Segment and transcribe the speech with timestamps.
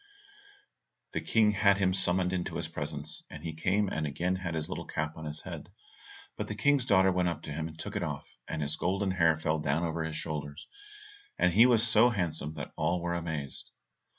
[1.13, 4.67] The King had him summoned into his presence, and he came and again had his
[4.67, 5.69] little cap on his head.
[6.35, 8.77] But the King's daughter went up to him and took it off, and then his
[8.77, 10.65] golden hair fell down over his shoulders,
[11.37, 13.69] and he was so handsome that all were amazed.